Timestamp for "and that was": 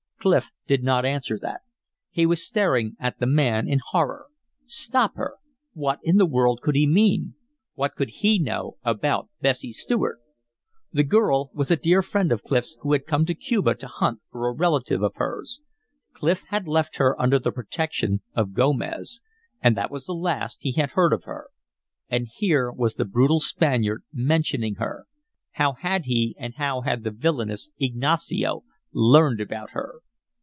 19.59-20.05